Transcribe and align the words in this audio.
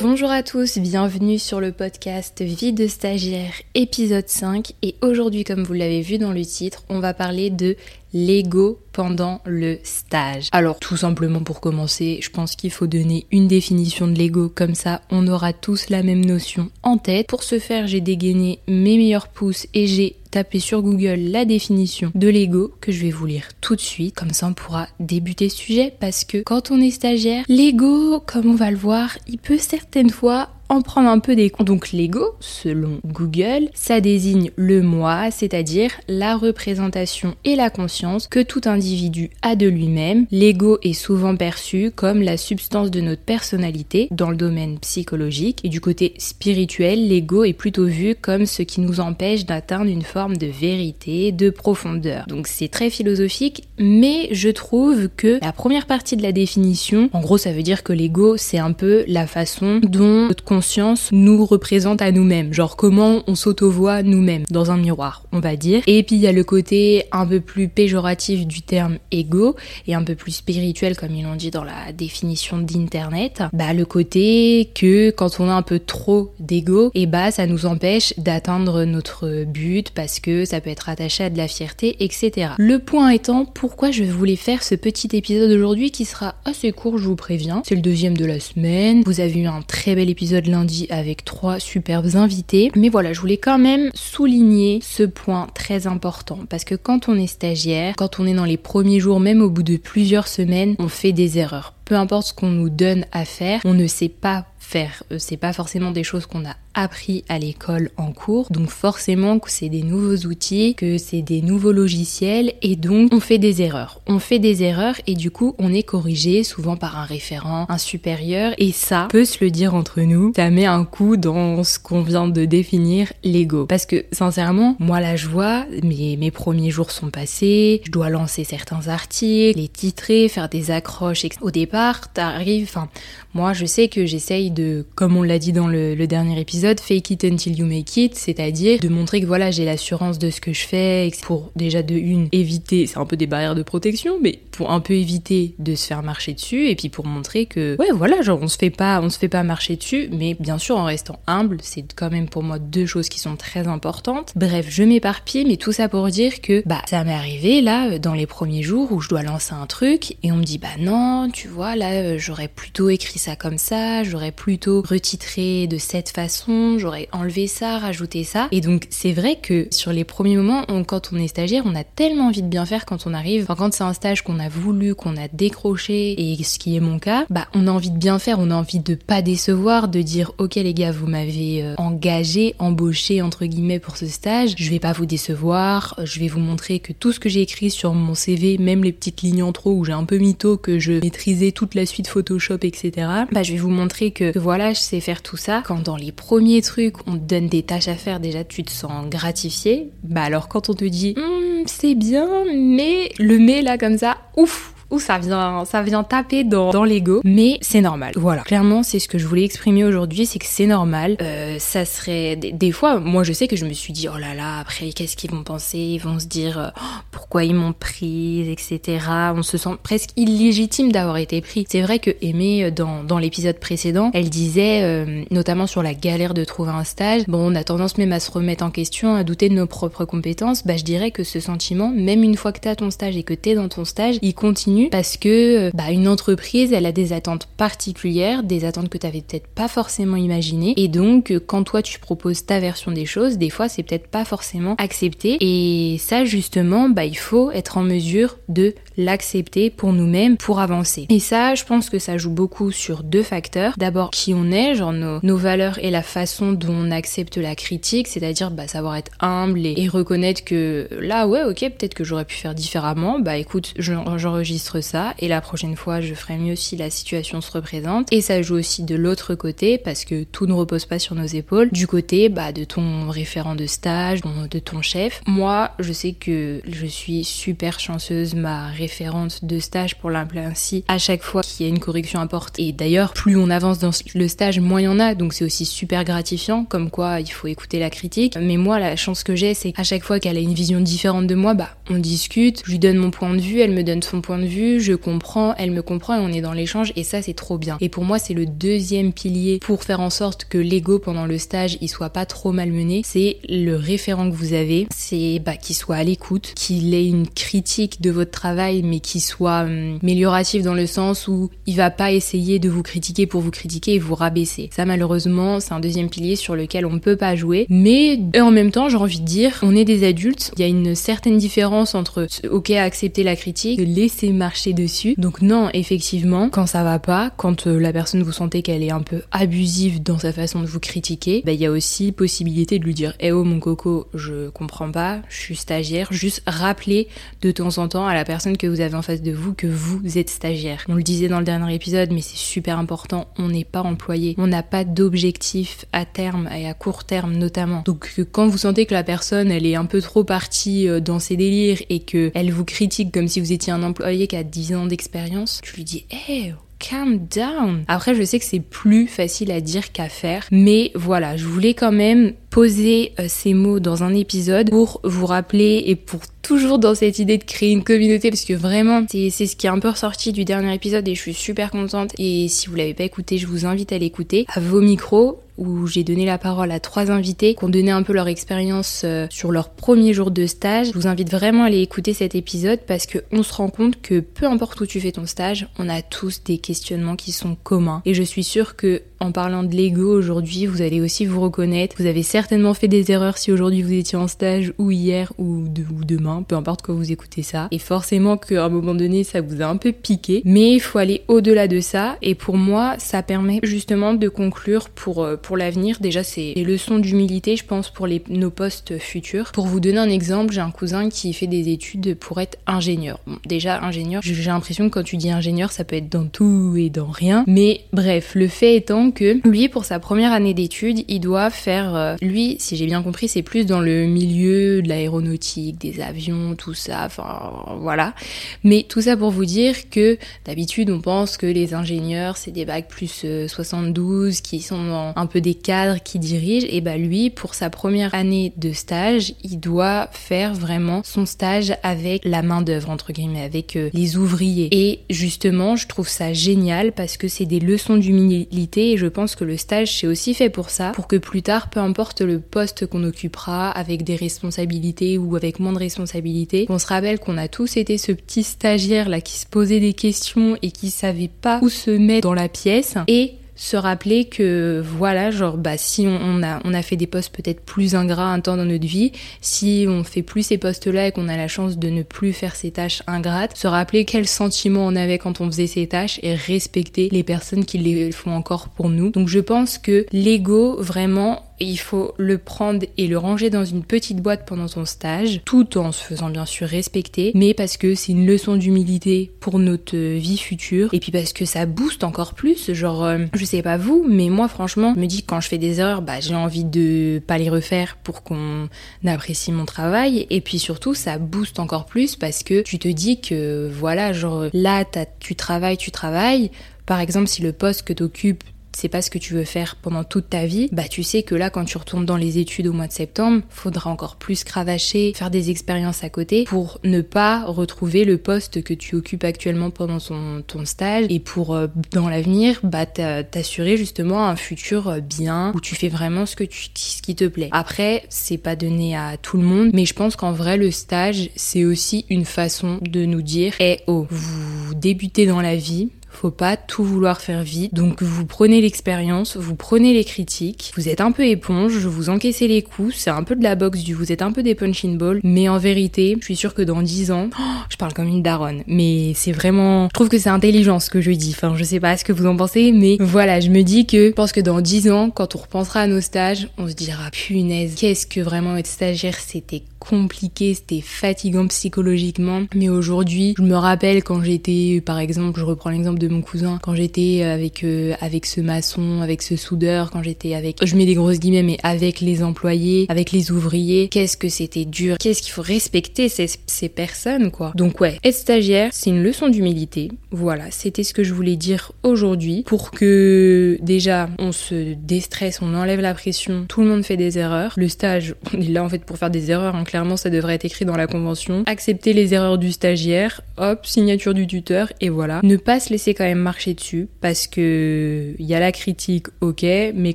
Bonjour 0.00 0.30
à 0.30 0.42
tous, 0.42 0.78
bienvenue 0.78 1.38
sur 1.38 1.60
le 1.60 1.70
podcast 1.70 2.42
Vie 2.42 2.72
de 2.72 2.88
stagiaire 2.88 3.52
épisode 3.74 4.28
5 4.28 4.72
et 4.82 4.96
aujourd'hui 5.02 5.44
comme 5.44 5.62
vous 5.62 5.74
l'avez 5.74 6.00
vu 6.00 6.18
dans 6.18 6.32
le 6.32 6.44
titre, 6.44 6.82
on 6.88 6.98
va 6.98 7.14
parler 7.14 7.50
de 7.50 7.76
l'ego 8.14 8.78
pendant 8.92 9.40
le 9.44 9.78
stage. 9.82 10.48
Alors 10.52 10.78
tout 10.78 10.96
simplement 10.96 11.42
pour 11.42 11.60
commencer, 11.60 12.20
je 12.22 12.30
pense 12.30 12.54
qu'il 12.54 12.70
faut 12.70 12.86
donner 12.86 13.26
une 13.32 13.48
définition 13.48 14.06
de 14.06 14.14
l'ego 14.14 14.48
comme 14.48 14.76
ça 14.76 15.02
on 15.10 15.26
aura 15.26 15.52
tous 15.52 15.90
la 15.90 16.02
même 16.02 16.24
notion 16.24 16.70
en 16.82 16.96
tête. 16.96 17.26
Pour 17.26 17.42
ce 17.42 17.58
faire, 17.58 17.86
j'ai 17.88 18.00
dégainé 18.00 18.60
mes 18.68 18.96
meilleurs 18.96 19.28
pouces 19.28 19.66
et 19.74 19.86
j'ai 19.86 20.16
tapé 20.30 20.58
sur 20.58 20.82
Google 20.82 21.30
la 21.30 21.44
définition 21.44 22.10
de 22.14 22.28
l'ego 22.28 22.72
que 22.80 22.90
je 22.90 23.02
vais 23.02 23.10
vous 23.10 23.26
lire 23.26 23.48
tout 23.60 23.76
de 23.76 23.80
suite. 23.80 24.14
Comme 24.14 24.32
ça 24.32 24.46
on 24.46 24.54
pourra 24.54 24.88
débuter 25.00 25.48
ce 25.48 25.56
sujet 25.56 25.94
parce 25.98 26.24
que 26.24 26.38
quand 26.38 26.70
on 26.70 26.80
est 26.80 26.90
stagiaire, 26.90 27.44
l'ego, 27.48 28.20
comme 28.20 28.50
on 28.50 28.54
va 28.54 28.70
le 28.70 28.76
voir, 28.76 29.18
il 29.26 29.38
peut 29.38 29.58
certaines 29.58 30.10
fois 30.10 30.48
en 30.68 30.82
prendre 30.82 31.08
un 31.08 31.18
peu 31.18 31.36
des 31.36 31.50
comptes. 31.50 31.66
Donc 31.66 31.92
l'ego, 31.92 32.34
selon 32.40 33.00
Google, 33.06 33.68
ça 33.74 34.00
désigne 34.00 34.50
le 34.56 34.82
moi, 34.82 35.30
c'est-à-dire 35.30 35.90
la 36.08 36.36
représentation 36.36 37.34
et 37.44 37.56
la 37.56 37.70
conscience 37.70 38.26
que 38.28 38.42
tout 38.42 38.62
individu 38.64 39.30
a 39.42 39.56
de 39.56 39.66
lui-même. 39.66 40.26
L'ego 40.30 40.78
est 40.82 40.92
souvent 40.92 41.36
perçu 41.36 41.90
comme 41.94 42.22
la 42.22 42.36
substance 42.36 42.90
de 42.90 43.00
notre 43.00 43.22
personnalité 43.22 44.08
dans 44.10 44.30
le 44.30 44.36
domaine 44.36 44.78
psychologique 44.78 45.60
et 45.64 45.68
du 45.68 45.80
côté 45.80 46.14
spirituel, 46.18 47.08
l'ego 47.08 47.44
est 47.44 47.52
plutôt 47.52 47.86
vu 47.86 48.14
comme 48.14 48.46
ce 48.46 48.62
qui 48.62 48.80
nous 48.80 49.00
empêche 49.00 49.44
d'atteindre 49.44 49.90
une 49.90 50.02
forme 50.02 50.36
de 50.36 50.46
vérité, 50.46 51.32
de 51.32 51.50
profondeur. 51.50 52.26
Donc 52.26 52.46
c'est 52.46 52.68
très 52.68 52.90
philosophique, 52.90 53.64
mais 53.78 54.28
je 54.32 54.48
trouve 54.48 55.08
que 55.16 55.38
la 55.42 55.52
première 55.52 55.86
partie 55.86 56.16
de 56.16 56.22
la 56.22 56.32
définition, 56.32 57.10
en 57.12 57.20
gros 57.20 57.38
ça 57.38 57.52
veut 57.52 57.62
dire 57.62 57.82
que 57.82 57.92
l'ego 57.92 58.36
c'est 58.36 58.58
un 58.58 58.72
peu 58.72 59.04
la 59.08 59.26
façon 59.26 59.80
dont 59.82 60.28
notre 60.28 60.44
conscience 60.54 61.08
nous 61.10 61.44
représente 61.44 62.00
à 62.00 62.12
nous-mêmes, 62.12 62.54
genre 62.54 62.76
comment 62.76 63.24
on 63.26 63.34
s'auto-voit 63.34 64.04
nous-mêmes 64.04 64.44
dans 64.50 64.70
un 64.70 64.76
miroir, 64.76 65.24
on 65.32 65.40
va 65.40 65.56
dire. 65.56 65.82
Et 65.88 66.04
puis 66.04 66.14
il 66.14 66.22
y 66.22 66.28
a 66.28 66.32
le 66.32 66.44
côté 66.44 67.06
un 67.10 67.26
peu 67.26 67.40
plus 67.40 67.66
péjoratif 67.66 68.46
du 68.46 68.62
terme 68.62 68.98
ego 69.10 69.56
et 69.88 69.96
un 69.96 70.04
peu 70.04 70.14
plus 70.14 70.30
spirituel 70.30 70.96
comme 70.96 71.12
ils 71.12 71.24
l'ont 71.24 71.34
dit 71.34 71.50
dans 71.50 71.64
la 71.64 71.90
définition 71.92 72.58
d'internet. 72.58 73.42
Bah 73.52 73.72
le 73.72 73.84
côté 73.84 74.70
que 74.76 75.10
quand 75.10 75.40
on 75.40 75.48
a 75.48 75.54
un 75.54 75.62
peu 75.62 75.80
trop 75.80 76.32
d'ego, 76.38 76.92
et 76.94 77.06
bah 77.06 77.32
ça 77.32 77.48
nous 77.48 77.66
empêche 77.66 78.14
d'atteindre 78.16 78.84
notre 78.84 79.42
but 79.42 79.90
parce 79.90 80.20
que 80.20 80.44
ça 80.44 80.60
peut 80.60 80.70
être 80.70 80.88
attaché 80.88 81.24
à 81.24 81.30
de 81.30 81.36
la 81.36 81.48
fierté, 81.48 81.96
etc. 81.98 82.52
Le 82.58 82.78
point 82.78 83.10
étant 83.10 83.44
pourquoi 83.44 83.90
je 83.90 84.04
voulais 84.04 84.36
faire 84.36 84.62
ce 84.62 84.76
petit 84.76 85.08
épisode 85.16 85.50
aujourd'hui 85.50 85.90
qui 85.90 86.04
sera 86.04 86.36
assez 86.44 86.70
court, 86.70 86.96
je 86.98 87.08
vous 87.08 87.16
préviens. 87.16 87.64
C'est 87.66 87.74
le 87.74 87.80
deuxième 87.80 88.16
de 88.16 88.24
la 88.24 88.38
semaine. 88.38 89.02
Vous 89.04 89.18
avez 89.18 89.40
eu 89.40 89.46
un 89.46 89.62
très 89.62 89.96
bel 89.96 90.08
épisode 90.08 90.43
lundi 90.50 90.86
avec 90.90 91.24
trois 91.24 91.58
superbes 91.58 92.14
invités. 92.16 92.70
Mais 92.76 92.88
voilà, 92.88 93.12
je 93.12 93.20
voulais 93.20 93.36
quand 93.36 93.58
même 93.58 93.90
souligner 93.94 94.80
ce 94.82 95.02
point 95.02 95.48
très 95.54 95.86
important 95.86 96.40
parce 96.48 96.64
que 96.64 96.74
quand 96.74 97.08
on 97.08 97.16
est 97.16 97.26
stagiaire, 97.26 97.94
quand 97.96 98.20
on 98.20 98.26
est 98.26 98.34
dans 98.34 98.44
les 98.44 98.56
premiers 98.56 99.00
jours, 99.00 99.20
même 99.20 99.42
au 99.42 99.50
bout 99.50 99.62
de 99.62 99.76
plusieurs 99.76 100.28
semaines, 100.28 100.76
on 100.78 100.88
fait 100.88 101.12
des 101.12 101.38
erreurs. 101.38 101.74
Peu 101.84 101.96
importe 101.96 102.28
ce 102.28 102.34
qu'on 102.34 102.48
nous 102.48 102.70
donne 102.70 103.04
à 103.12 103.24
faire, 103.24 103.60
on 103.64 103.74
ne 103.74 103.86
sait 103.86 104.08
pas 104.08 104.46
faire. 104.64 105.02
Euh, 105.12 105.16
c'est 105.18 105.36
pas 105.36 105.52
forcément 105.52 105.90
des 105.90 106.02
choses 106.02 106.26
qu'on 106.26 106.44
a 106.44 106.56
appris 106.74 107.24
à 107.28 107.38
l'école 107.38 107.90
en 107.96 108.12
cours. 108.12 108.48
Donc 108.50 108.68
forcément 108.68 109.38
que 109.38 109.50
c'est 109.50 109.68
des 109.68 109.82
nouveaux 109.82 110.26
outils, 110.26 110.74
que 110.74 110.98
c'est 110.98 111.22
des 111.22 111.40
nouveaux 111.40 111.72
logiciels 111.72 112.54
et 112.62 112.76
donc 112.76 113.12
on 113.12 113.20
fait 113.20 113.38
des 113.38 113.62
erreurs. 113.62 114.00
On 114.06 114.18
fait 114.18 114.38
des 114.38 114.62
erreurs 114.62 114.96
et 115.06 115.14
du 115.14 115.30
coup 115.30 115.54
on 115.58 115.72
est 115.72 115.84
corrigé 115.84 116.42
souvent 116.42 116.76
par 116.76 116.98
un 116.98 117.04
référent, 117.04 117.66
un 117.68 117.78
supérieur 117.78 118.52
et 118.58 118.72
ça 118.72 119.06
peut 119.10 119.24
se 119.24 119.44
le 119.44 119.50
dire 119.50 119.74
entre 119.74 120.00
nous, 120.00 120.32
ça 120.34 120.50
met 120.50 120.66
un 120.66 120.84
coup 120.84 121.16
dans 121.16 121.62
ce 121.62 121.78
qu'on 121.78 122.02
vient 122.02 122.26
de 122.26 122.44
définir 122.44 123.12
l'ego. 123.22 123.66
Parce 123.66 123.86
que 123.86 124.04
sincèrement, 124.12 124.76
moi 124.80 125.00
la 125.00 125.16
joie, 125.16 125.64
mes, 125.82 126.16
mes 126.16 126.30
premiers 126.30 126.70
jours 126.70 126.90
sont 126.90 127.10
passés, 127.10 127.82
je 127.86 127.92
dois 127.92 128.10
lancer 128.10 128.44
certains 128.44 128.88
articles, 128.88 129.58
les 129.60 129.68
titrer, 129.68 130.28
faire 130.28 130.48
des 130.48 130.70
accroches. 130.70 131.24
Au 131.40 131.50
départ, 131.50 132.12
t'arrives, 132.12 132.64
enfin 132.64 132.88
moi 133.32 133.52
je 133.52 133.66
sais 133.66 133.88
que 133.88 134.06
j'essaye 134.06 134.50
de, 134.54 134.86
comme 134.94 135.16
on 135.16 135.22
l'a 135.22 135.38
dit 135.38 135.52
dans 135.52 135.68
le, 135.68 135.94
dernier 136.04 136.38
épisode, 136.38 136.80
fake 136.80 137.10
it 137.10 137.24
until 137.24 137.58
you 137.58 137.66
make 137.66 137.96
it, 137.96 138.14
c'est-à-dire 138.14 138.78
de 138.78 138.88
montrer 138.88 139.20
que 139.22 139.26
voilà, 139.26 139.50
j'ai 139.50 139.64
l'assurance 139.64 140.18
de 140.18 140.30
ce 140.30 140.40
que 140.40 140.52
je 140.52 140.66
fais, 140.66 141.10
pour 141.22 141.50
déjà 141.56 141.82
de 141.82 141.94
une, 141.94 142.28
éviter, 142.32 142.86
c'est 142.86 142.98
un 142.98 143.06
peu 143.06 143.16
des 143.16 143.26
barrières 143.26 143.54
de 143.54 143.62
protection, 143.62 144.18
mais 144.20 144.38
pour 144.50 144.70
un 144.70 144.80
peu 144.80 144.94
éviter 144.94 145.54
de 145.58 145.74
se 145.74 145.86
faire 145.86 146.02
marcher 146.02 146.34
dessus, 146.34 146.68
et 146.68 146.76
puis 146.76 146.88
pour 146.88 147.06
montrer 147.06 147.46
que, 147.46 147.76
ouais, 147.78 147.88
voilà, 147.92 148.22
genre 148.22 148.38
on 148.40 148.48
se 148.48 148.58
fait 148.58 148.70
pas, 148.70 149.00
on 149.02 149.10
se 149.10 149.18
fait 149.18 149.28
pas 149.28 149.42
marcher 149.42 149.76
dessus, 149.76 150.08
mais 150.12 150.36
bien 150.38 150.58
sûr 150.58 150.76
en 150.76 150.84
restant 150.84 151.18
humble, 151.26 151.58
c'est 151.62 151.92
quand 151.94 152.10
même 152.10 152.28
pour 152.28 152.42
moi 152.42 152.58
deux 152.58 152.86
choses 152.86 153.08
qui 153.08 153.18
sont 153.18 153.36
très 153.36 153.66
importantes. 153.66 154.32
Bref, 154.36 154.66
je 154.68 154.84
m'éparpille, 154.84 155.44
mais 155.46 155.56
tout 155.56 155.72
ça 155.72 155.88
pour 155.88 156.06
dire 156.08 156.40
que, 156.40 156.62
bah, 156.66 156.82
ça 156.88 157.02
m'est 157.04 157.14
arrivé 157.14 157.60
là, 157.60 157.98
dans 157.98 158.14
les 158.14 158.26
premiers 158.26 158.62
jours 158.62 158.92
où 158.92 159.00
je 159.00 159.08
dois 159.08 159.22
lancer 159.22 159.54
un 159.54 159.66
truc, 159.66 160.16
et 160.22 160.30
on 160.32 160.36
me 160.36 160.44
dit, 160.44 160.58
bah 160.58 160.68
non, 160.78 161.30
tu 161.32 161.48
vois, 161.48 161.76
là, 161.76 161.92
euh, 161.92 162.18
j'aurais 162.18 162.48
plutôt 162.48 162.90
écrit 162.90 163.18
ça 163.18 163.36
comme 163.36 163.58
ça, 163.58 164.04
j'aurais 164.04 164.32
plutôt 164.32 164.43
retitré 164.46 165.66
de 165.66 165.78
cette 165.78 166.10
façon, 166.10 166.78
j'aurais 166.78 167.08
enlevé 167.12 167.46
ça, 167.46 167.78
rajouté 167.78 168.24
ça. 168.24 168.48
Et 168.52 168.60
donc 168.60 168.86
c'est 168.90 169.12
vrai 169.12 169.38
que 169.40 169.68
sur 169.70 169.92
les 169.92 170.04
premiers 170.04 170.36
moments, 170.36 170.64
quand 170.86 171.10
on 171.12 171.16
est 171.16 171.28
stagiaire, 171.28 171.62
on 171.66 171.74
a 171.74 171.84
tellement 171.84 172.28
envie 172.28 172.42
de 172.42 172.48
bien 172.48 172.66
faire 172.66 172.86
quand 172.86 173.06
on 173.06 173.14
arrive. 173.14 173.44
Enfin, 173.44 173.56
quand 173.56 173.74
c'est 173.74 173.84
un 173.84 173.92
stage 173.92 174.22
qu'on 174.22 174.38
a 174.38 174.48
voulu, 174.48 174.94
qu'on 174.94 175.16
a 175.16 175.28
décroché, 175.28 176.32
et 176.32 176.42
ce 176.42 176.58
qui 176.58 176.76
est 176.76 176.80
mon 176.80 176.98
cas, 176.98 177.24
bah 177.30 177.48
on 177.54 177.66
a 177.66 177.70
envie 177.70 177.90
de 177.90 177.98
bien 177.98 178.18
faire, 178.18 178.38
on 178.38 178.50
a 178.50 178.54
envie 178.54 178.80
de 178.80 178.94
pas 178.94 179.22
décevoir, 179.22 179.88
de 179.88 180.02
dire 180.02 180.32
ok 180.38 180.56
les 180.56 180.74
gars, 180.74 180.92
vous 180.92 181.06
m'avez 181.06 181.62
euh, 181.62 181.74
engagé, 181.78 182.54
embauché 182.58 183.22
entre 183.22 183.46
guillemets 183.46 183.78
pour 183.78 183.96
ce 183.96 184.06
stage, 184.06 184.54
je 184.56 184.70
vais 184.70 184.78
pas 184.78 184.92
vous 184.92 185.06
décevoir, 185.06 185.98
je 186.04 186.20
vais 186.20 186.28
vous 186.28 186.40
montrer 186.40 186.78
que 186.78 186.92
tout 186.92 187.12
ce 187.12 187.20
que 187.20 187.28
j'ai 187.28 187.40
écrit 187.40 187.70
sur 187.70 187.94
mon 187.94 188.14
CV, 188.14 188.58
même 188.58 188.84
les 188.84 188.92
petites 188.92 189.22
lignes 189.22 189.42
en 189.42 189.52
trop 189.52 189.72
où 189.72 189.84
j'ai 189.84 189.92
un 189.92 190.04
peu 190.04 190.18
mytho, 190.18 190.56
que 190.56 190.78
je 190.78 190.92
maîtrisais 190.92 191.52
toute 191.52 191.74
la 191.74 191.86
suite 191.86 192.08
Photoshop, 192.08 192.58
etc. 192.62 192.92
Bah 193.32 193.42
je 193.42 193.52
vais 193.52 193.58
vous 193.58 193.70
montrer 193.70 194.10
que, 194.10 194.33
que 194.34 194.40
voilà, 194.40 194.72
je 194.72 194.80
sais 194.80 194.98
faire 194.98 195.22
tout 195.22 195.36
ça. 195.36 195.62
Quand 195.64 195.80
dans 195.80 195.96
les 195.96 196.10
premiers 196.10 196.24
premier 196.34 196.62
truc, 196.62 196.96
on 197.06 197.12
te 197.12 197.18
donne 197.18 197.46
des 197.46 197.62
tâches 197.62 197.86
à 197.86 197.94
faire, 197.94 198.18
déjà 198.18 198.42
tu 198.42 198.64
te 198.64 198.72
sens 198.72 199.08
gratifié. 199.08 199.92
Bah 200.02 200.22
alors 200.22 200.48
quand 200.48 200.68
on 200.68 200.74
te 200.74 200.84
dit 200.84 201.14
hum, 201.16 201.62
c'est 201.66 201.94
bien, 201.94 202.28
mais 202.52 203.12
le 203.20 203.38
mais 203.38 203.62
là 203.62 203.78
comme 203.78 203.96
ça, 203.96 204.16
ouf, 204.36 204.73
ça 204.98 205.18
vient, 205.18 205.64
ça 205.64 205.82
vient 205.82 206.04
taper 206.04 206.44
dans, 206.44 206.70
dans 206.70 206.84
l'ego, 206.84 207.20
mais 207.24 207.58
c'est 207.60 207.80
normal. 207.80 208.12
Voilà. 208.16 208.42
Clairement, 208.42 208.82
c'est 208.82 208.98
ce 208.98 209.08
que 209.08 209.18
je 209.18 209.26
voulais 209.26 209.44
exprimer 209.44 209.84
aujourd'hui, 209.84 210.26
c'est 210.26 210.38
que 210.38 210.46
c'est 210.46 210.66
normal. 210.66 211.16
Euh, 211.20 211.56
ça 211.58 211.84
serait 211.84 212.36
des, 212.36 212.72
fois, 212.72 213.00
moi 213.00 213.24
je 213.24 213.32
sais 213.32 213.48
que 213.48 213.56
je 213.56 213.64
me 213.64 213.72
suis 213.72 213.92
dit 213.92 214.08
oh 214.12 214.18
là 214.18 214.34
là, 214.34 214.58
après 214.60 214.90
qu'est-ce 214.90 215.16
qu'ils 215.16 215.30
vont 215.30 215.42
penser? 215.42 215.78
Ils 215.78 215.98
vont 215.98 216.18
se 216.18 216.26
dire 216.26 216.58
euh, 216.58 216.68
oh, 216.76 217.00
pourquoi 217.10 217.44
ils 217.44 217.54
m'ont 217.54 217.72
prise, 217.72 218.48
etc. 218.48 219.06
On 219.34 219.42
se 219.42 219.58
sent 219.58 219.76
presque 219.82 220.10
illégitime 220.16 220.92
d'avoir 220.92 221.16
été 221.18 221.40
pris. 221.40 221.66
C'est 221.68 221.82
vrai 221.82 221.98
que 221.98 222.10
Aimée 222.22 222.64
euh, 222.64 222.70
dans, 222.70 223.04
dans 223.04 223.18
l'épisode 223.18 223.58
précédent, 223.58 224.10
elle 224.14 224.30
disait 224.30 225.04
notamment 225.30 225.66
sur 225.66 225.82
la 225.82 225.94
galère 225.94 226.34
de 226.34 226.44
trouver 226.44 226.70
un 226.70 226.84
stage. 226.84 227.22
Bon, 227.26 227.52
on 227.52 227.54
a 227.54 227.64
tendance 227.64 227.98
même 227.98 228.12
à 228.12 228.20
se 228.20 228.30
remettre 228.30 228.64
en 228.64 228.70
question, 228.70 229.14
à 229.14 229.24
douter 229.24 229.48
de 229.48 229.54
nos 229.54 229.66
propres 229.66 230.04
compétences. 230.04 230.64
Bah 230.64 230.76
je 230.76 230.84
dirais 230.84 231.10
que 231.10 231.24
ce 231.24 231.40
sentiment, 231.40 231.90
même 231.90 232.22
une 232.22 232.36
fois 232.36 232.52
que 232.52 232.60
t'as 232.60 232.74
ton 232.74 232.90
stage 232.90 233.16
et 233.16 233.22
que 233.22 233.34
t'es 233.34 233.54
dans 233.54 233.68
ton 233.68 233.84
stage, 233.84 234.18
il 234.22 234.34
continue 234.34 234.83
parce 234.90 235.16
que 235.16 235.70
bah, 235.74 235.90
une 235.90 236.08
entreprise, 236.08 236.72
elle 236.72 236.86
a 236.86 236.92
des 236.92 237.12
attentes 237.12 237.46
particulières, 237.56 238.42
des 238.42 238.64
attentes 238.64 238.88
que 238.88 238.98
tu 238.98 239.06
avais 239.06 239.22
peut-être 239.22 239.46
pas 239.46 239.68
forcément 239.68 240.16
imaginées. 240.16 240.74
Et 240.76 240.88
donc, 240.88 241.32
quand 241.46 241.64
toi 241.64 241.82
tu 241.82 241.98
proposes 241.98 242.46
ta 242.46 242.60
version 242.60 242.92
des 242.92 243.06
choses, 243.06 243.38
des 243.38 243.50
fois 243.50 243.68
c'est 243.68 243.82
peut-être 243.82 244.08
pas 244.08 244.24
forcément 244.24 244.74
accepté. 244.78 245.36
Et 245.40 245.98
ça, 245.98 246.24
justement, 246.24 246.88
bah, 246.88 247.04
il 247.04 247.16
faut 247.16 247.50
être 247.50 247.78
en 247.78 247.82
mesure 247.82 248.38
de 248.48 248.74
l'accepter 248.96 249.70
pour 249.70 249.92
nous-mêmes 249.92 250.36
pour 250.36 250.60
avancer. 250.60 251.06
Et 251.08 251.18
ça, 251.18 251.54
je 251.54 251.64
pense 251.64 251.90
que 251.90 251.98
ça 251.98 252.16
joue 252.16 252.30
beaucoup 252.30 252.70
sur 252.70 253.02
deux 253.02 253.22
facteurs. 253.22 253.74
D'abord, 253.76 254.10
qui 254.10 254.34
on 254.34 254.50
est, 254.50 254.74
genre 254.74 254.92
nos, 254.92 255.36
valeurs 255.36 255.78
et 255.82 255.90
la 255.90 256.02
façon 256.02 256.52
dont 256.52 256.72
on 256.72 256.90
accepte 256.90 257.36
la 257.36 257.54
critique, 257.54 258.06
c'est-à-dire 258.08 258.50
bah, 258.50 258.68
savoir 258.68 258.96
être 258.96 259.10
humble 259.20 259.66
et, 259.66 259.88
reconnaître 259.88 260.44
que 260.44 260.88
là, 261.00 261.26
ouais, 261.26 261.44
ok, 261.44 261.60
peut-être 261.60 261.94
que 261.94 262.04
j'aurais 262.04 262.24
pu 262.24 262.36
faire 262.36 262.54
différemment. 262.54 263.18
Bah 263.18 263.36
écoute, 263.36 263.74
j'enregistre 263.76 264.63
ça 264.80 265.14
et 265.18 265.28
la 265.28 265.40
prochaine 265.40 265.76
fois 265.76 266.00
je 266.00 266.14
ferai 266.14 266.36
mieux 266.36 266.56
si 266.56 266.76
la 266.76 266.90
situation 266.90 267.40
se 267.40 267.50
représente. 267.50 268.12
Et 268.12 268.20
ça 268.20 268.42
joue 268.42 268.56
aussi 268.56 268.82
de 268.82 268.94
l'autre 268.94 269.34
côté 269.34 269.78
parce 269.78 270.04
que 270.04 270.24
tout 270.24 270.46
ne 270.46 270.52
repose 270.52 270.84
pas 270.86 270.98
sur 270.98 271.14
nos 271.14 271.26
épaules. 271.26 271.70
Du 271.72 271.86
côté 271.86 272.28
bah, 272.28 272.52
de 272.52 272.64
ton 272.64 273.08
référent 273.08 273.54
de 273.54 273.66
stage, 273.66 274.20
de 274.22 274.58
ton 274.58 274.82
chef. 274.82 275.22
Moi, 275.26 275.70
je 275.78 275.92
sais 275.92 276.12
que 276.12 276.60
je 276.66 276.86
suis 276.86 277.24
super 277.24 277.80
chanceuse. 277.80 278.34
Ma 278.34 278.68
référente 278.68 279.44
de 279.44 279.58
stage, 279.58 279.96
pour 279.96 280.10
l'appeler 280.10 280.40
ainsi, 280.40 280.84
à 280.88 280.98
chaque 280.98 281.22
fois 281.22 281.42
qu'il 281.42 281.66
y 281.66 281.68
a 281.68 281.72
une 281.72 281.78
correction 281.78 282.20
à 282.20 282.26
porte. 282.26 282.58
Et 282.58 282.72
d'ailleurs, 282.72 283.12
plus 283.12 283.36
on 283.36 283.50
avance 283.50 283.78
dans 283.78 283.90
le 284.14 284.28
stage, 284.28 284.60
moins 284.60 284.80
il 284.80 284.84
y 284.84 284.88
en 284.88 285.00
a. 285.00 285.14
Donc 285.14 285.32
c'est 285.32 285.44
aussi 285.44 285.64
super 285.64 286.04
gratifiant, 286.04 286.64
comme 286.64 286.90
quoi 286.90 287.20
il 287.20 287.30
faut 287.30 287.48
écouter 287.48 287.78
la 287.78 287.90
critique. 287.90 288.36
Mais 288.40 288.56
moi, 288.56 288.78
la 288.78 288.96
chance 288.96 289.24
que 289.24 289.36
j'ai, 289.36 289.54
c'est 289.54 289.72
qu'à 289.72 289.84
chaque 289.84 290.04
fois 290.04 290.20
qu'elle 290.20 290.36
a 290.36 290.40
une 290.40 290.54
vision 290.54 290.80
différente 290.80 291.26
de 291.26 291.34
moi, 291.34 291.54
bah 291.54 291.70
on 291.90 291.98
discute, 291.98 292.62
je 292.64 292.72
lui 292.72 292.78
donne 292.78 292.96
mon 292.96 293.10
point 293.10 293.34
de 293.34 293.40
vue, 293.40 293.60
elle 293.60 293.72
me 293.72 293.82
donne 293.82 294.02
son 294.02 294.20
point 294.20 294.38
de 294.38 294.46
vue, 294.46 294.53
je 294.78 294.94
comprends, 294.94 295.54
elle 295.56 295.70
me 295.70 295.82
comprend 295.82 296.16
et 296.16 296.20
on 296.20 296.28
est 296.28 296.40
dans 296.40 296.52
l'échange. 296.52 296.92
Et 296.96 297.02
ça, 297.02 297.22
c'est 297.22 297.34
trop 297.34 297.58
bien. 297.58 297.76
Et 297.80 297.88
pour 297.88 298.04
moi, 298.04 298.18
c'est 298.18 298.34
le 298.34 298.46
deuxième 298.46 299.12
pilier 299.12 299.58
pour 299.60 299.82
faire 299.82 300.00
en 300.00 300.10
sorte 300.10 300.46
que 300.46 300.58
l'ego 300.58 300.98
pendant 300.98 301.26
le 301.26 301.38
stage, 301.38 301.78
il 301.80 301.88
soit 301.88 302.10
pas 302.10 302.26
trop 302.26 302.52
malmené. 302.52 303.02
C'est 303.04 303.38
le 303.48 303.74
référent 303.76 304.30
que 304.30 304.34
vous 304.34 304.52
avez, 304.52 304.86
c'est 304.94 305.40
bah, 305.44 305.56
qu'il 305.56 305.76
soit 305.76 305.96
à 305.96 306.04
l'écoute, 306.04 306.52
qu'il 306.54 306.94
ait 306.94 307.06
une 307.06 307.28
critique 307.28 308.00
de 308.00 308.10
votre 308.10 308.30
travail, 308.30 308.82
mais 308.82 309.00
qu'il 309.00 309.20
soit 309.20 309.62
hum, 309.62 309.98
amélioratif 310.02 310.62
dans 310.62 310.74
le 310.74 310.86
sens 310.86 311.28
où 311.28 311.50
il 311.66 311.76
va 311.76 311.90
pas 311.90 312.12
essayer 312.12 312.58
de 312.58 312.68
vous 312.68 312.82
critiquer 312.82 313.26
pour 313.26 313.40
vous 313.40 313.50
critiquer 313.50 313.94
et 313.94 313.98
vous 313.98 314.14
rabaisser. 314.14 314.70
Ça, 314.72 314.84
malheureusement, 314.84 315.60
c'est 315.60 315.72
un 315.72 315.80
deuxième 315.80 316.08
pilier 316.08 316.36
sur 316.36 316.56
lequel 316.56 316.86
on 316.86 316.98
peut 316.98 317.16
pas 317.16 317.36
jouer. 317.36 317.66
Mais 317.68 318.18
en 318.38 318.50
même 318.50 318.70
temps, 318.70 318.88
j'ai 318.88 318.96
envie 318.96 319.20
de 319.20 319.24
dire, 319.24 319.60
on 319.62 319.74
est 319.76 319.84
des 319.84 320.06
adultes. 320.06 320.52
Il 320.56 320.60
y 320.60 320.64
a 320.64 320.68
une 320.68 320.94
certaine 320.94 321.38
différence 321.38 321.94
entre 321.94 322.26
ok 322.50 322.70
accepter 322.70 323.22
la 323.22 323.36
critique, 323.36 323.80
laisser 323.80 324.32
dessus. 324.72 325.14
Donc 325.18 325.42
non, 325.42 325.68
effectivement, 325.72 326.48
quand 326.48 326.66
ça 326.66 326.84
va 326.84 326.98
pas, 326.98 327.30
quand 327.36 327.66
euh, 327.66 327.78
la 327.78 327.92
personne 327.92 328.22
vous 328.22 328.32
sentez 328.32 328.62
qu'elle 328.62 328.82
est 328.82 328.92
un 328.92 329.02
peu 329.02 329.22
abusive 329.32 330.02
dans 330.02 330.18
sa 330.18 330.32
façon 330.32 330.60
de 330.60 330.66
vous 330.66 330.80
critiquer, 330.80 331.42
bah, 331.44 331.52
il 331.52 331.60
y 331.60 331.66
a 331.66 331.70
aussi 331.70 332.12
possibilité 332.12 332.78
de 332.78 332.84
lui 332.84 332.94
dire 332.94 333.14
Eh 333.20 333.32
oh 333.32 333.44
mon 333.44 333.60
coco, 333.60 334.06
je 334.14 334.48
comprends 334.50 334.90
pas, 334.90 335.20
je 335.28 335.36
suis 335.36 335.56
stagiaire. 335.56 336.08
Juste 336.10 336.42
rappeler 336.46 337.08
de 337.42 337.50
temps 337.50 337.78
en 337.78 337.88
temps 337.88 338.06
à 338.06 338.14
la 338.14 338.24
personne 338.24 338.56
que 338.56 338.66
vous 338.66 338.80
avez 338.80 338.94
en 338.94 339.02
face 339.02 339.22
de 339.22 339.32
vous 339.32 339.54
que 339.54 339.66
vous 339.66 340.18
êtes 340.18 340.30
stagiaire. 340.30 340.84
On 340.88 340.94
le 340.94 341.02
disait 341.02 341.28
dans 341.28 341.38
le 341.38 341.44
dernier 341.44 341.74
épisode, 341.74 342.12
mais 342.12 342.20
c'est 342.20 342.36
super 342.36 342.78
important, 342.78 343.28
on 343.38 343.48
n'est 343.48 343.64
pas 343.64 343.82
employé. 343.82 344.34
On 344.38 344.46
n'a 344.46 344.62
pas 344.62 344.84
d'objectif 344.84 345.86
à 345.92 346.04
terme 346.04 346.48
et 346.54 346.68
à 346.68 346.74
court 346.74 347.04
terme 347.04 347.34
notamment. 347.34 347.82
Donc 347.84 348.10
quand 348.32 348.46
vous 348.46 348.58
sentez 348.58 348.86
que 348.86 348.94
la 348.94 349.04
personne, 349.04 349.50
elle 349.50 349.66
est 349.66 349.74
un 349.74 349.86
peu 349.86 350.00
trop 350.00 350.24
partie 350.24 350.88
euh, 350.88 351.00
dans 351.00 351.18
ses 351.18 351.36
délires 351.36 351.82
et 351.88 352.00
que 352.00 352.30
elle 352.34 352.50
vous 352.50 352.64
critique 352.64 353.12
comme 353.12 353.28
si 353.28 353.40
vous 353.40 353.52
étiez 353.52 353.72
un 353.72 353.82
employé 353.82 354.26
qui 354.34 354.40
a 354.40 354.42
10 354.42 354.74
ans 354.74 354.86
d'expérience, 354.86 355.60
tu 355.62 355.76
lui 355.76 355.84
dis 355.84 356.06
Hey, 356.10 356.54
calm 356.80 357.18
down. 357.18 357.84
Après, 357.86 358.16
je 358.16 358.24
sais 358.24 358.40
que 358.40 358.44
c'est 358.44 358.58
plus 358.58 359.06
facile 359.06 359.52
à 359.52 359.60
dire 359.60 359.92
qu'à 359.92 360.08
faire, 360.08 360.48
mais 360.50 360.90
voilà, 360.96 361.36
je 361.36 361.46
voulais 361.46 361.74
quand 361.74 361.92
même 361.92 362.32
poser 362.54 363.14
euh, 363.18 363.24
ces 363.26 363.52
mots 363.52 363.80
dans 363.80 364.04
un 364.04 364.14
épisode 364.14 364.70
pour 364.70 365.00
vous 365.02 365.26
rappeler 365.26 365.82
et 365.86 365.96
pour 365.96 366.20
toujours 366.40 366.78
dans 366.78 366.94
cette 366.94 367.18
idée 367.18 367.36
de 367.36 367.42
créer 367.42 367.72
une 367.72 367.82
communauté 367.82 368.30
parce 368.30 368.44
que 368.44 368.52
vraiment 368.52 369.04
c'est 369.08 369.30
ce 369.30 369.56
qui 369.56 369.66
est 369.66 369.70
un 369.70 369.80
peu 369.80 369.88
ressorti 369.88 370.30
du 370.30 370.44
dernier 370.44 370.72
épisode 370.72 371.08
et 371.08 371.16
je 371.16 371.20
suis 371.20 371.34
super 371.34 371.72
contente 371.72 372.12
et 372.16 372.46
si 372.46 372.68
vous 372.68 372.76
l'avez 372.76 372.94
pas 372.94 373.02
écouté 373.02 373.38
je 373.38 373.48
vous 373.48 373.66
invite 373.66 373.90
à 373.90 373.98
l'écouter 373.98 374.46
à 374.54 374.60
vos 374.60 374.80
micros 374.80 375.40
où 375.56 375.86
j'ai 375.86 376.02
donné 376.02 376.26
la 376.26 376.38
parole 376.38 376.70
à 376.72 376.80
trois 376.80 377.10
invités 377.10 377.54
qui 377.54 377.64
ont 377.64 377.68
donné 377.68 377.90
un 377.90 378.02
peu 378.02 378.12
leur 378.12 378.28
expérience 378.28 379.02
euh, 379.04 379.26
sur 379.30 379.52
leur 379.52 379.70
premier 379.70 380.12
jour 380.12 380.30
de 380.30 380.46
stage. 380.46 380.88
Je 380.88 380.92
vous 380.92 381.06
invite 381.06 381.30
vraiment 381.30 381.62
à 381.62 381.66
aller 381.66 381.80
écouter 381.80 382.12
cet 382.12 382.34
épisode 382.34 382.80
parce 382.86 383.06
que 383.06 383.18
on 383.30 383.42
se 383.42 383.52
rend 383.54 383.68
compte 383.68 384.00
que 384.02 384.20
peu 384.20 384.46
importe 384.46 384.80
où 384.80 384.86
tu 384.86 385.00
fais 385.00 385.12
ton 385.12 385.26
stage, 385.26 385.68
on 385.78 385.88
a 385.88 386.02
tous 386.02 386.42
des 386.44 386.58
questionnements 386.58 387.16
qui 387.16 387.32
sont 387.32 387.56
communs 387.62 388.02
et 388.04 388.14
je 388.14 388.22
suis 388.22 388.44
sûre 388.44 388.76
que 388.76 389.02
en 389.20 389.32
parlant 389.32 389.62
de 389.62 389.74
l'ego 389.74 390.12
aujourd'hui, 390.12 390.66
vous 390.66 390.82
allez 390.82 391.00
aussi 391.00 391.24
vous 391.24 391.40
reconnaître. 391.40 391.96
Vous 391.98 392.06
avez 392.06 392.22
certainement 392.44 392.74
fait 392.74 392.88
des 392.88 393.10
erreurs 393.10 393.38
si 393.38 393.50
aujourd'hui 393.50 393.80
vous 393.80 393.94
étiez 393.94 394.18
en 394.18 394.28
stage 394.28 394.74
ou 394.76 394.90
hier 394.90 395.32
ou, 395.38 395.64
ou 395.64 396.04
demain, 396.04 396.44
peu 396.46 396.56
importe 396.56 396.82
quand 396.82 396.92
vous 396.92 397.10
écoutez 397.10 397.42
ça. 397.42 397.68
Et 397.70 397.78
forcément 397.78 398.36
qu'à 398.36 398.66
un 398.66 398.68
moment 398.68 398.94
donné, 398.94 399.24
ça 399.24 399.40
vous 399.40 399.62
a 399.62 399.64
un 399.64 399.78
peu 399.78 399.92
piqué. 399.92 400.42
Mais 400.44 400.72
il 400.72 400.80
faut 400.80 400.98
aller 400.98 401.22
au-delà 401.28 401.68
de 401.68 401.80
ça. 401.80 402.18
Et 402.20 402.34
pour 402.34 402.58
moi, 402.58 402.96
ça 402.98 403.22
permet 403.22 403.60
justement 403.62 404.12
de 404.12 404.28
conclure 404.28 404.90
pour, 404.90 405.24
euh, 405.24 405.36
pour 405.38 405.56
l'avenir. 405.56 405.96
Déjà, 406.00 406.22
c'est 406.22 406.52
des 406.54 406.64
leçons 406.64 406.98
d'humilité, 406.98 407.56
je 407.56 407.64
pense, 407.64 407.88
pour 407.88 408.06
les, 408.06 408.22
nos 408.28 408.50
postes 408.50 408.98
futurs. 408.98 409.50
Pour 409.52 409.66
vous 409.66 409.80
donner 409.80 409.96
un 409.96 410.10
exemple, 410.10 410.52
j'ai 410.52 410.60
un 410.60 410.70
cousin 410.70 411.08
qui 411.08 411.32
fait 411.32 411.46
des 411.46 411.70
études 411.70 412.14
pour 412.14 412.42
être 412.42 412.58
ingénieur. 412.66 413.20
Bon, 413.26 413.38
déjà, 413.46 413.82
ingénieur, 413.82 414.20
j'ai 414.22 414.34
l'impression 414.34 414.90
que 414.90 414.98
quand 414.98 415.02
tu 415.02 415.16
dis 415.16 415.30
ingénieur, 415.30 415.72
ça 415.72 415.84
peut 415.84 415.96
être 415.96 416.10
dans 416.10 416.26
tout 416.26 416.74
et 416.76 416.90
dans 416.90 417.06
rien. 417.06 417.42
Mais 417.46 417.80
bref, 417.94 418.32
le 418.34 418.48
fait 418.48 418.76
étant 418.76 419.12
que 419.12 419.40
lui, 419.48 419.70
pour 419.70 419.86
sa 419.86 419.98
première 419.98 420.32
année 420.32 420.52
d'études, 420.52 421.04
il 421.08 421.20
doit 421.20 421.48
faire... 421.48 421.94
Euh, 421.96 422.16
lui, 422.20 422.33
si 422.34 422.76
j'ai 422.76 422.86
bien 422.86 423.02
compris, 423.02 423.28
c'est 423.28 423.42
plus 423.42 423.66
dans 423.66 423.80
le 423.80 424.06
milieu 424.06 424.82
de 424.82 424.88
l'aéronautique, 424.88 425.80
des 425.80 426.00
avions, 426.00 426.54
tout 426.54 426.74
ça, 426.74 427.04
enfin 427.06 427.76
voilà. 427.80 428.14
Mais 428.62 428.84
tout 428.88 429.02
ça 429.02 429.16
pour 429.16 429.30
vous 429.30 429.44
dire 429.44 429.90
que 429.90 430.18
d'habitude, 430.44 430.90
on 430.90 431.00
pense 431.00 431.36
que 431.36 431.46
les 431.46 431.74
ingénieurs, 431.74 432.36
c'est 432.36 432.50
des 432.50 432.64
bacs 432.64 432.88
plus 432.88 433.24
72, 433.48 434.36
euh, 434.36 434.40
qui 434.42 434.60
sont 434.60 435.12
un 435.14 435.26
peu 435.26 435.40
des 435.40 435.54
cadres 435.54 436.02
qui 436.02 436.18
dirigent. 436.18 436.66
Et 436.70 436.80
bah 436.80 436.96
lui, 436.96 437.30
pour 437.30 437.54
sa 437.54 437.70
première 437.70 438.14
année 438.14 438.52
de 438.56 438.72
stage, 438.72 439.34
il 439.42 439.58
doit 439.58 440.08
faire 440.12 440.54
vraiment 440.54 441.02
son 441.04 441.26
stage 441.26 441.74
avec 441.82 442.22
la 442.24 442.42
main 442.42 442.62
d'œuvre, 442.62 442.90
entre 442.90 443.12
guillemets, 443.12 443.42
avec 443.42 443.76
euh, 443.76 443.90
les 443.92 444.16
ouvriers. 444.16 444.68
Et 444.72 445.00
justement, 445.10 445.76
je 445.76 445.86
trouve 445.86 446.08
ça 446.08 446.32
génial 446.32 446.92
parce 446.92 447.16
que 447.16 447.28
c'est 447.28 447.46
des 447.46 447.60
leçons 447.60 447.96
d'humilité 447.96 448.92
et 448.92 448.96
je 448.96 449.06
pense 449.06 449.34
que 449.34 449.44
le 449.44 449.56
stage 449.56 449.98
c'est 449.98 450.06
aussi 450.06 450.34
fait 450.34 450.50
pour 450.50 450.70
ça, 450.70 450.90
pour 450.90 451.06
que 451.06 451.16
plus 451.16 451.42
tard, 451.42 451.70
peu 451.70 451.80
importe 451.80 452.20
le 452.24 452.40
poste 452.40 452.86
qu'on 452.86 453.04
occupera, 453.04 453.70
avec 453.70 454.04
des 454.04 454.16
responsabilités 454.16 455.18
ou 455.18 455.36
avec 455.36 455.60
moins 455.60 455.72
de 455.72 455.78
responsabilités, 455.78 456.66
on 456.68 456.78
se 456.78 456.86
rappelle 456.86 457.18
qu'on 457.18 457.38
a 457.38 457.48
tous 457.48 457.76
été 457.76 457.98
ce 457.98 458.12
petit 458.12 458.42
stagiaire 458.42 459.08
là 459.08 459.20
qui 459.20 459.38
se 459.38 459.46
posait 459.46 459.80
des 459.80 459.92
questions 459.92 460.56
et 460.62 460.70
qui 460.70 460.90
savait 460.90 461.28
pas 461.28 461.58
où 461.62 461.68
se 461.68 461.90
mettre 461.90 462.28
dans 462.28 462.34
la 462.34 462.48
pièce 462.48 462.96
et 463.08 463.34
se 463.56 463.76
rappeler 463.76 464.24
que 464.24 464.82
voilà 464.84 465.30
genre 465.30 465.56
bah 465.56 465.76
si 465.76 466.06
on, 466.08 466.42
a 466.42 466.60
on 466.64 466.74
a 466.74 466.82
fait 466.82 466.96
des 466.96 467.06
postes 467.06 467.34
peut-être 467.34 467.60
plus 467.60 467.94
ingrats 467.94 468.32
un 468.32 468.40
temps 468.40 468.56
dans 468.56 468.64
notre 468.64 468.86
vie 468.86 469.12
si 469.40 469.86
on 469.88 470.02
fait 470.02 470.22
plus 470.22 470.44
ces 470.44 470.58
postes 470.58 470.86
là 470.86 471.06
et 471.06 471.12
qu'on 471.12 471.28
a 471.28 471.36
la 471.36 471.48
chance 471.48 471.78
de 471.78 471.88
ne 471.88 472.02
plus 472.02 472.32
faire 472.32 472.56
ces 472.56 472.72
tâches 472.72 473.02
ingrates 473.06 473.56
se 473.56 473.68
rappeler 473.68 474.04
quel 474.04 474.26
sentiment 474.26 474.86
on 474.86 474.96
avait 474.96 475.18
quand 475.18 475.40
on 475.40 475.46
faisait 475.46 475.66
ces 475.66 475.86
tâches 475.86 476.18
et 476.22 476.34
respecter 476.34 477.08
les 477.12 477.22
personnes 477.22 477.64
qui 477.64 477.78
les 477.78 478.10
font 478.10 478.32
encore 478.32 478.68
pour 478.68 478.88
nous. 478.88 479.10
Donc 479.10 479.28
je 479.28 479.38
pense 479.38 479.78
que 479.78 480.06
l'ego 480.12 480.76
vraiment 480.80 481.42
il 481.60 481.78
faut 481.78 482.14
le 482.18 482.38
prendre 482.38 482.86
et 482.96 483.06
le 483.06 483.18
ranger 483.18 483.50
dans 483.50 483.64
une 483.64 483.84
petite 483.84 484.18
boîte 484.18 484.46
pendant 484.46 484.68
son 484.68 484.84
stage, 484.84 485.40
tout 485.44 485.78
en 485.78 485.92
se 485.92 486.02
faisant 486.02 486.30
bien 486.30 486.46
sûr 486.46 486.66
respecter, 486.66 487.32
mais 487.34 487.54
parce 487.54 487.76
que 487.76 487.94
c'est 487.94 488.12
une 488.12 488.26
leçon 488.26 488.56
d'humilité 488.56 489.32
pour 489.40 489.58
notre 489.58 489.96
vie 489.96 490.38
future, 490.38 490.92
et 490.92 491.00
puis 491.00 491.12
parce 491.12 491.32
que 491.32 491.44
ça 491.44 491.66
booste 491.66 492.04
encore 492.04 492.34
plus, 492.34 492.72
genre, 492.72 493.04
euh, 493.04 493.18
je 493.34 493.44
sais 493.44 493.62
pas 493.62 493.76
vous, 493.76 494.04
mais 494.08 494.28
moi 494.28 494.48
franchement, 494.48 494.92
je 494.94 495.00
me 495.00 495.06
dis 495.06 495.22
quand 495.22 495.40
je 495.40 495.48
fais 495.48 495.58
des 495.58 495.80
erreurs, 495.80 496.02
bah 496.02 496.20
j'ai 496.20 496.34
envie 496.34 496.64
de 496.64 497.22
pas 497.26 497.38
les 497.38 497.50
refaire 497.50 497.96
pour 498.02 498.22
qu'on 498.22 498.68
apprécie 499.06 499.52
mon 499.52 499.64
travail, 499.64 500.26
et 500.30 500.40
puis 500.40 500.58
surtout 500.58 500.94
ça 500.94 501.18
booste 501.18 501.58
encore 501.58 501.86
plus 501.86 502.16
parce 502.16 502.42
que 502.42 502.62
tu 502.62 502.78
te 502.78 502.88
dis 502.88 503.20
que 503.20 503.70
voilà, 503.72 504.12
genre 504.12 504.46
là 504.52 504.84
tu 505.20 505.34
travailles, 505.34 505.76
tu 505.76 505.90
travailles, 505.90 506.50
par 506.86 507.00
exemple, 507.00 507.28
si 507.28 507.42
le 507.42 507.52
poste 507.52 507.82
que 507.82 507.92
tu 507.92 508.02
occupes 508.02 508.44
c'est 508.76 508.88
pas 508.88 509.02
ce 509.02 509.10
que 509.10 509.18
tu 509.18 509.34
veux 509.34 509.44
faire 509.44 509.76
pendant 509.76 510.04
toute 510.04 510.30
ta 510.30 510.46
vie, 510.46 510.68
bah 510.72 510.88
tu 510.88 511.02
sais 511.02 511.22
que 511.22 511.34
là 511.34 511.50
quand 511.50 511.64
tu 511.64 511.78
retournes 511.78 512.06
dans 512.06 512.16
les 512.16 512.38
études 512.38 512.66
au 512.66 512.72
mois 512.72 512.86
de 512.86 512.92
septembre, 512.92 513.42
faudra 513.48 513.90
encore 513.90 514.16
plus 514.16 514.44
cravacher, 514.44 515.12
faire 515.14 515.30
des 515.30 515.50
expériences 515.50 516.04
à 516.04 516.10
côté 516.10 516.44
pour 516.44 516.80
ne 516.84 517.00
pas 517.00 517.44
retrouver 517.44 518.04
le 518.04 518.18
poste 518.18 518.62
que 518.62 518.74
tu 518.74 518.96
occupes 518.96 519.24
actuellement 519.24 519.70
pendant 519.70 519.98
ton, 519.98 520.64
stage 520.64 521.06
et 521.10 521.20
pour 521.20 521.54
euh, 521.54 521.66
dans 521.90 522.08
l'avenir 522.08 522.60
bah 522.62 522.86
t'assurer 522.86 523.76
justement 523.76 524.26
un 524.26 524.36
futur 524.36 524.88
euh, 524.88 525.00
bien 525.00 525.52
où 525.54 525.60
tu 525.60 525.74
fais 525.74 525.88
vraiment 525.88 526.26
ce 526.26 526.36
que 526.36 526.44
tu 526.44 526.68
ce 526.74 527.02
qui 527.02 527.14
te 527.14 527.26
plaît. 527.26 527.48
Après, 527.52 528.04
c'est 528.08 528.38
pas 528.38 528.56
donné 528.56 528.96
à 528.96 529.16
tout 529.16 529.36
le 529.36 529.42
monde, 529.42 529.70
mais 529.74 529.84
je 529.84 529.94
pense 529.94 530.16
qu'en 530.16 530.32
vrai 530.32 530.56
le 530.56 530.70
stage, 530.70 531.30
c'est 531.36 531.64
aussi 531.64 532.06
une 532.08 532.24
façon 532.24 532.78
de 532.82 533.04
nous 533.04 533.22
dire 533.22 533.54
"Eh 533.60 533.80
oh, 533.86 534.06
vous 534.10 534.74
débutez 534.74 535.26
dans 535.26 535.40
la 535.40 535.56
vie, 535.56 535.90
faut 536.16 536.30
pas 536.30 536.56
tout 536.56 536.84
vouloir 536.84 537.20
faire 537.20 537.42
vite. 537.42 537.74
Donc 537.74 538.02
vous 538.02 538.26
prenez 538.26 538.60
l'expérience, 538.60 539.36
vous 539.36 539.54
prenez 539.54 539.92
les 539.92 540.04
critiques, 540.04 540.72
vous 540.76 540.88
êtes 540.88 541.00
un 541.00 541.12
peu 541.12 541.26
éponge, 541.26 541.76
vous 541.76 542.10
encaissez 542.10 542.48
les 542.48 542.62
coups, 542.62 542.94
c'est 542.96 543.10
un 543.10 543.22
peu 543.22 543.36
de 543.36 543.42
la 543.42 543.54
boxe 543.54 543.80
du 543.80 543.94
vous 543.94 544.12
êtes 544.12 544.22
un 544.22 544.32
peu 544.32 544.42
des 544.42 544.54
punching 544.54 544.98
balls, 544.98 545.20
mais 545.22 545.48
en 545.48 545.58
vérité, 545.58 546.16
je 546.20 546.24
suis 546.24 546.36
sûre 546.36 546.54
que 546.54 546.62
dans 546.62 546.82
10 546.82 547.10
ans, 547.10 547.30
oh, 547.38 547.42
je 547.70 547.76
parle 547.76 547.92
comme 547.92 548.08
une 548.08 548.22
daronne, 548.22 548.62
mais 548.66 549.12
c'est 549.14 549.32
vraiment, 549.32 549.88
je 549.88 549.94
trouve 549.94 550.08
que 550.08 550.18
c'est 550.18 550.30
intelligent 550.30 550.80
ce 550.80 550.90
que 550.90 551.00
je 551.00 551.10
dis. 551.10 551.32
Enfin, 551.34 551.54
je 551.56 551.64
sais 551.64 551.80
pas 551.80 551.96
ce 551.96 552.04
que 552.04 552.12
vous 552.12 552.26
en 552.26 552.36
pensez, 552.36 552.72
mais 552.72 552.96
voilà, 553.00 553.40
je 553.40 553.50
me 553.50 553.62
dis 553.62 553.86
que 553.86 554.08
je 554.08 554.12
pense 554.12 554.32
que 554.32 554.40
dans 554.40 554.60
10 554.60 554.90
ans, 554.90 555.10
quand 555.10 555.36
on 555.36 555.38
repensera 555.38 555.80
à 555.80 555.86
nos 555.86 556.00
stages, 556.00 556.48
on 556.58 556.68
se 556.68 556.74
dira 556.74 557.10
punaise, 557.10 557.74
qu'est-ce 557.76 558.06
que 558.06 558.20
vraiment 558.20 558.56
être 558.56 558.66
stagiaire, 558.66 559.18
c'était 559.18 559.62
compliqué, 559.88 560.54
c'était 560.54 560.80
fatigant 560.80 561.46
psychologiquement. 561.48 562.42
Mais 562.54 562.68
aujourd'hui, 562.68 563.34
je 563.36 563.42
me 563.42 563.56
rappelle 563.56 564.02
quand 564.02 564.22
j'étais, 564.22 564.82
par 564.84 564.98
exemple, 564.98 565.38
je 565.40 565.44
reprends 565.44 565.70
l'exemple 565.70 565.98
de 565.98 566.08
mon 566.08 566.22
cousin, 566.22 566.58
quand 566.62 566.74
j'étais 566.74 567.22
avec 567.22 567.64
euh, 567.64 567.94
avec 568.00 568.26
ce 568.26 568.40
maçon, 568.40 569.00
avec 569.02 569.22
ce 569.22 569.36
soudeur, 569.36 569.90
quand 569.90 570.02
j'étais 570.02 570.34
avec, 570.34 570.64
je 570.64 570.76
mets 570.76 570.86
des 570.86 570.94
grosses 570.94 571.18
guillemets, 571.18 571.42
mais 571.42 571.58
avec 571.62 572.00
les 572.00 572.22
employés, 572.22 572.86
avec 572.88 573.12
les 573.12 573.30
ouvriers, 573.30 573.88
qu'est-ce 573.88 574.16
que 574.16 574.28
c'était 574.28 574.64
dur, 574.64 574.96
qu'est-ce 574.98 575.22
qu'il 575.22 575.32
faut 575.32 575.42
respecter 575.42 576.08
ces, 576.08 576.28
ces 576.54 576.68
personnes, 576.68 577.30
quoi. 577.30 577.52
Donc 577.54 577.80
ouais, 577.80 577.98
être 578.04 578.14
stagiaire, 578.14 578.70
c'est 578.72 578.90
une 578.90 579.02
leçon 579.02 579.28
d'humilité. 579.28 579.90
Voilà, 580.10 580.50
c'était 580.50 580.84
ce 580.84 580.94
que 580.94 581.02
je 581.02 581.12
voulais 581.12 581.36
dire 581.36 581.72
aujourd'hui 581.82 582.44
pour 582.46 582.70
que 582.70 583.58
déjà 583.60 584.08
on 584.18 584.32
se 584.32 584.74
déstresse, 584.74 585.40
on 585.42 585.54
enlève 585.54 585.80
la 585.80 585.94
pression, 585.94 586.46
tout 586.48 586.60
le 586.62 586.68
monde 586.68 586.84
fait 586.84 586.96
des 586.96 587.18
erreurs. 587.18 587.54
Le 587.56 587.68
stage, 587.68 588.14
on 588.34 588.40
est 588.40 588.44
là 588.44 588.64
en 588.64 588.68
fait 588.68 588.84
pour 588.84 588.96
faire 588.96 589.10
des 589.10 589.30
erreurs, 589.30 589.56
hein. 589.56 589.64
clairement 589.64 589.96
ça 589.96 590.10
devrait 590.10 590.34
être 590.34 590.44
écrit 590.44 590.64
dans 590.64 590.76
la 590.76 590.86
convention. 590.86 591.42
Accepter 591.46 591.92
les 591.92 592.14
erreurs 592.14 592.38
du 592.38 592.52
stagiaire, 592.52 593.20
hop, 593.36 593.66
signature 593.66 594.14
du 594.14 594.26
tuteur 594.26 594.72
et 594.80 594.88
voilà. 594.88 595.20
Ne 595.22 595.36
pas 595.36 595.60
se 595.60 595.70
laisser 595.70 595.94
quand 595.94 596.04
même 596.04 596.18
marcher 596.18 596.54
dessus 596.54 596.88
parce 597.00 597.26
que 597.26 598.14
il 598.18 598.26
y 598.26 598.34
a 598.34 598.40
la 598.40 598.52
critique, 598.52 599.06
ok, 599.20 599.42
mais 599.74 599.94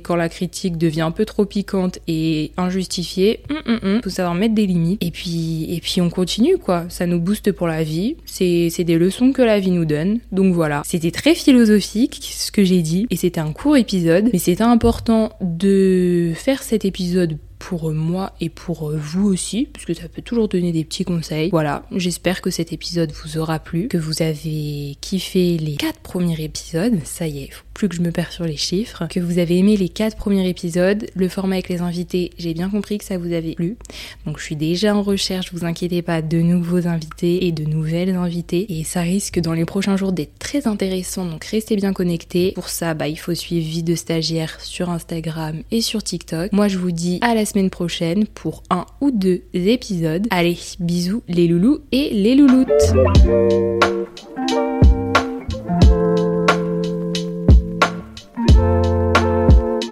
quand 0.00 0.16
la 0.16 0.28
critique 0.28 0.76
devient 0.76 1.00
un 1.02 1.10
peu 1.10 1.24
trop 1.24 1.44
piquante 1.44 1.98
et 2.06 2.52
injustifiée, 2.56 3.40
hum, 3.50 3.56
hum, 3.66 3.80
hum, 3.82 4.00
faut 4.02 4.10
savoir 4.10 4.34
mettre 4.34 4.54
des 4.54 4.66
limites 4.66 5.02
et 5.02 5.10
puis 5.10 5.74
et 5.74 5.80
puis 5.80 6.00
on 6.00 6.10
continue 6.10 6.49
quoi. 6.58 6.86
Ça 6.88 7.06
nous 7.06 7.20
booste 7.20 7.52
pour 7.52 7.66
la 7.66 7.82
vie. 7.82 8.16
C'est 8.24 8.68
c'est 8.70 8.84
des 8.84 8.98
leçons 8.98 9.32
que 9.32 9.42
la 9.42 9.60
vie 9.60 9.70
nous 9.70 9.84
donne. 9.84 10.20
Donc 10.32 10.54
voilà, 10.54 10.82
c'était 10.84 11.10
très 11.10 11.34
philosophique 11.34 12.20
ce 12.22 12.50
que 12.50 12.64
j'ai 12.64 12.82
dit 12.82 13.06
et 13.10 13.16
c'était 13.16 13.40
un 13.40 13.52
court 13.52 13.76
épisode, 13.76 14.30
mais 14.32 14.38
c'était 14.38 14.62
important 14.62 15.32
de 15.40 16.32
faire 16.34 16.62
cet 16.62 16.84
épisode 16.84 17.38
pour 17.58 17.92
moi 17.92 18.32
et 18.40 18.48
pour 18.48 18.90
vous 18.90 19.28
aussi, 19.28 19.68
puisque 19.72 19.94
ça 19.94 20.08
peut 20.08 20.22
toujours 20.22 20.48
donner 20.48 20.72
des 20.72 20.82
petits 20.82 21.04
conseils. 21.04 21.50
Voilà, 21.50 21.84
j'espère 21.94 22.40
que 22.40 22.50
cet 22.50 22.72
épisode 22.72 23.12
vous 23.12 23.38
aura 23.38 23.58
plu, 23.58 23.86
que 23.88 23.98
vous 23.98 24.22
avez 24.22 24.96
kiffé 25.00 25.58
les 25.58 25.76
quatre 25.76 26.00
premiers 26.00 26.42
épisodes. 26.42 26.98
Ça 27.04 27.28
y 27.28 27.44
est, 27.44 27.50
faut 27.50 27.64
plus 27.80 27.88
que 27.88 27.96
je 27.96 28.02
me 28.02 28.10
perds 28.10 28.30
sur 28.30 28.44
les 28.44 28.58
chiffres. 28.58 29.06
Que 29.08 29.20
vous 29.20 29.38
avez 29.38 29.56
aimé 29.56 29.74
les 29.74 29.88
quatre 29.88 30.14
premiers 30.14 30.46
épisodes, 30.46 31.06
le 31.14 31.28
format 31.30 31.54
avec 31.54 31.70
les 31.70 31.80
invités, 31.80 32.30
j'ai 32.36 32.52
bien 32.52 32.68
compris 32.68 32.98
que 32.98 33.06
ça 33.06 33.16
vous 33.16 33.32
avait 33.32 33.54
plu. 33.54 33.78
Donc 34.26 34.38
je 34.38 34.44
suis 34.44 34.54
déjà 34.54 34.94
en 34.94 35.00
recherche, 35.00 35.54
vous 35.54 35.64
inquiétez 35.64 36.02
pas, 36.02 36.20
de 36.20 36.36
nouveaux 36.40 36.86
invités 36.86 37.46
et 37.46 37.52
de 37.52 37.64
nouvelles 37.64 38.14
invités. 38.16 38.78
Et 38.78 38.84
ça 38.84 39.00
risque 39.00 39.40
dans 39.40 39.54
les 39.54 39.64
prochains 39.64 39.96
jours 39.96 40.12
d'être 40.12 40.38
très 40.38 40.66
intéressant, 40.66 41.24
donc 41.24 41.42
restez 41.46 41.74
bien 41.76 41.94
connectés. 41.94 42.52
Pour 42.52 42.68
ça, 42.68 42.92
bah, 42.92 43.08
il 43.08 43.18
faut 43.18 43.34
suivre 43.34 43.66
Vie 43.66 43.82
de 43.82 43.94
stagiaire 43.94 44.60
sur 44.60 44.90
Instagram 44.90 45.62
et 45.70 45.80
sur 45.80 46.02
TikTok. 46.02 46.52
Moi 46.52 46.68
je 46.68 46.76
vous 46.76 46.92
dis 46.92 47.18
à 47.22 47.34
la 47.34 47.46
semaine 47.46 47.70
prochaine 47.70 48.26
pour 48.26 48.62
un 48.68 48.84
ou 49.00 49.10
deux 49.10 49.40
épisodes. 49.54 50.26
Allez, 50.28 50.58
bisous 50.80 51.22
les 51.28 51.48
loulous 51.48 51.78
et 51.92 52.10
les 52.12 52.34
louloutes 52.34 52.68